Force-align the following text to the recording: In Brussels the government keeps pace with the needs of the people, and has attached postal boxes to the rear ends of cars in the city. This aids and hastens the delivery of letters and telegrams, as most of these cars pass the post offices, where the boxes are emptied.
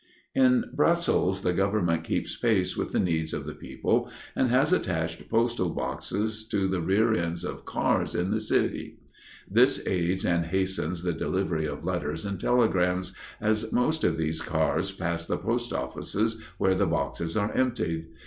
In 0.33 0.65
Brussels 0.73 1.43
the 1.43 1.53
government 1.53 2.03
keeps 2.03 2.35
pace 2.35 2.75
with 2.75 2.91
the 2.91 2.99
needs 2.99 3.33
of 3.35 3.45
the 3.45 3.53
people, 3.53 4.09
and 4.35 4.49
has 4.49 4.73
attached 4.73 5.29
postal 5.29 5.69
boxes 5.69 6.43
to 6.47 6.67
the 6.67 6.81
rear 6.81 7.13
ends 7.13 7.43
of 7.43 7.65
cars 7.65 8.15
in 8.15 8.31
the 8.31 8.39
city. 8.39 8.97
This 9.47 9.79
aids 9.85 10.25
and 10.25 10.47
hastens 10.47 11.03
the 11.03 11.13
delivery 11.13 11.67
of 11.67 11.85
letters 11.85 12.25
and 12.25 12.39
telegrams, 12.39 13.13
as 13.39 13.71
most 13.71 14.03
of 14.03 14.17
these 14.17 14.41
cars 14.41 14.91
pass 14.91 15.27
the 15.27 15.37
post 15.37 15.71
offices, 15.71 16.41
where 16.57 16.73
the 16.73 16.87
boxes 16.87 17.37
are 17.37 17.51
emptied. 17.53 18.07